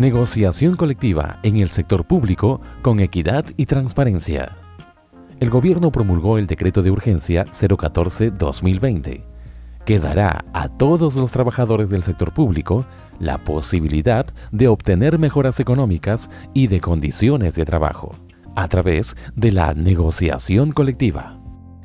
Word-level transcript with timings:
Negociación 0.00 0.76
colectiva 0.76 1.40
en 1.42 1.58
el 1.58 1.68
sector 1.72 2.06
público 2.06 2.62
con 2.80 3.00
equidad 3.00 3.44
y 3.58 3.66
transparencia. 3.66 4.56
El 5.40 5.50
gobierno 5.50 5.92
promulgó 5.92 6.38
el 6.38 6.46
decreto 6.46 6.80
de 6.80 6.90
urgencia 6.90 7.44
014-2020, 7.44 9.26
que 9.84 10.00
dará 10.00 10.46
a 10.54 10.68
todos 10.68 11.16
los 11.16 11.32
trabajadores 11.32 11.90
del 11.90 12.02
sector 12.02 12.32
público 12.32 12.86
la 13.18 13.44
posibilidad 13.44 14.24
de 14.52 14.68
obtener 14.68 15.18
mejoras 15.18 15.60
económicas 15.60 16.30
y 16.54 16.68
de 16.68 16.80
condiciones 16.80 17.54
de 17.54 17.66
trabajo 17.66 18.14
a 18.56 18.68
través 18.68 19.18
de 19.36 19.52
la 19.52 19.74
negociación 19.74 20.72
colectiva. 20.72 21.39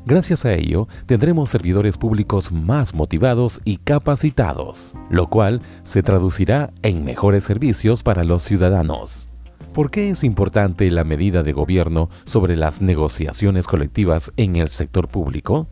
Gracias 0.07 0.45
a 0.45 0.53
ello, 0.53 0.87
tendremos 1.07 1.49
servidores 1.49 1.97
públicos 1.97 2.51
más 2.51 2.93
motivados 2.93 3.59
y 3.65 3.77
capacitados, 3.77 4.93
lo 5.09 5.31
cual 5.31 5.63
se 5.81 6.03
traducirá 6.03 6.71
en 6.83 7.03
mejores 7.03 7.43
servicios 7.43 8.03
para 8.03 8.23
los 8.23 8.43
ciudadanos. 8.43 9.29
¿Por 9.73 9.89
qué 9.89 10.09
es 10.09 10.23
importante 10.23 10.91
la 10.91 11.03
medida 11.03 11.41
de 11.41 11.53
gobierno 11.53 12.11
sobre 12.25 12.55
las 12.55 12.81
negociaciones 12.81 13.65
colectivas 13.65 14.31
en 14.37 14.57
el 14.57 14.69
sector 14.69 15.07
público? 15.07 15.67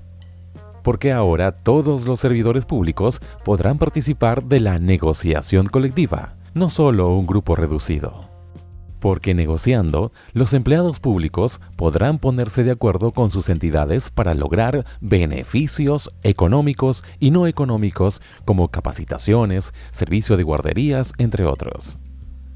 Porque 0.82 1.12
ahora 1.12 1.52
todos 1.52 2.06
los 2.06 2.20
servidores 2.20 2.66
públicos 2.66 3.22
podrán 3.46 3.78
participar 3.78 4.44
de 4.46 4.60
la 4.62 4.80
negociación 4.80 5.68
colectiva, 5.68 6.34
no 6.56 6.72
solo 6.72 7.16
un 7.16 7.28
grupo 7.28 7.56
reducido 7.56 8.33
porque 9.04 9.34
negociando, 9.34 10.14
los 10.32 10.54
empleados 10.54 11.02
públicos 11.02 11.60
podrán 11.76 12.20
ponerse 12.20 12.64
de 12.64 12.72
acuerdo 12.72 13.12
con 13.12 13.32
sus 13.32 13.50
entidades 13.50 14.10
para 14.10 14.34
lograr 14.34 14.86
beneficios 15.02 16.10
económicos 16.24 17.04
y 17.20 17.30
no 17.30 17.46
económicos 17.46 18.22
como 18.46 18.70
capacitaciones, 18.70 19.74
servicio 19.92 20.38
de 20.38 20.44
guarderías, 20.44 21.12
entre 21.18 21.44
otros. 21.44 21.98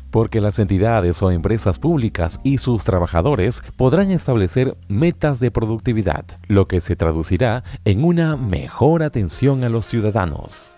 Porque 0.09 0.39
las 0.39 0.57
entidades 0.57 1.21
o 1.21 1.31
empresas 1.31 1.79
públicas 1.79 2.39
y 2.45 2.59
sus 2.59 2.85
trabajadores 2.85 3.61
podrán 3.75 4.09
establecer 4.11 4.77
metas 4.87 5.41
de 5.41 5.51
productividad, 5.51 6.23
lo 6.47 6.65
que 6.69 6.79
se 6.79 6.95
traducirá 6.95 7.65
en 7.83 8.05
una 8.05 8.37
mejor 8.37 9.03
atención 9.03 9.65
a 9.65 9.69
los 9.69 9.85
ciudadanos 9.85 10.76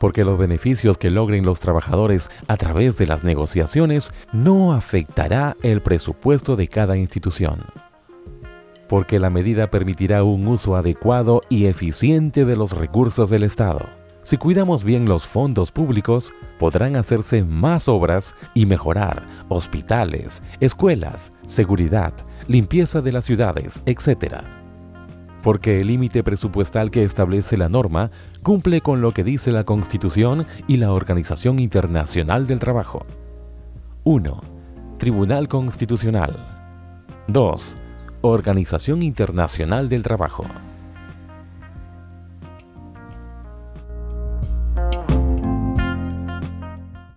porque 0.00 0.24
los 0.24 0.38
beneficios 0.38 0.96
que 0.96 1.10
logren 1.10 1.44
los 1.44 1.60
trabajadores 1.60 2.30
a 2.48 2.56
través 2.56 2.96
de 2.96 3.06
las 3.06 3.22
negociaciones 3.22 4.12
no 4.32 4.72
afectará 4.72 5.58
el 5.62 5.82
presupuesto 5.82 6.56
de 6.56 6.68
cada 6.68 6.96
institución. 6.96 7.66
Porque 8.88 9.18
la 9.18 9.28
medida 9.28 9.70
permitirá 9.70 10.24
un 10.24 10.48
uso 10.48 10.74
adecuado 10.74 11.42
y 11.50 11.66
eficiente 11.66 12.46
de 12.46 12.56
los 12.56 12.72
recursos 12.72 13.28
del 13.28 13.42
Estado. 13.42 13.86
Si 14.22 14.38
cuidamos 14.38 14.84
bien 14.84 15.04
los 15.04 15.26
fondos 15.26 15.70
públicos, 15.70 16.32
podrán 16.58 16.96
hacerse 16.96 17.44
más 17.44 17.86
obras 17.86 18.34
y 18.54 18.64
mejorar 18.64 19.26
hospitales, 19.48 20.42
escuelas, 20.60 21.30
seguridad, 21.44 22.14
limpieza 22.48 23.02
de 23.02 23.12
las 23.12 23.26
ciudades, 23.26 23.82
etc 23.84 24.59
porque 25.42 25.80
el 25.80 25.88
límite 25.88 26.22
presupuestal 26.22 26.90
que 26.90 27.02
establece 27.02 27.56
la 27.56 27.68
norma 27.68 28.10
cumple 28.42 28.80
con 28.80 29.00
lo 29.00 29.12
que 29.12 29.24
dice 29.24 29.52
la 29.52 29.64
Constitución 29.64 30.46
y 30.66 30.76
la 30.76 30.92
Organización 30.92 31.58
Internacional 31.58 32.46
del 32.46 32.58
Trabajo. 32.58 33.06
1. 34.04 34.40
Tribunal 34.98 35.48
Constitucional. 35.48 36.36
2. 37.28 37.76
Organización 38.22 39.02
Internacional 39.02 39.88
del 39.88 40.02
Trabajo. 40.02 40.44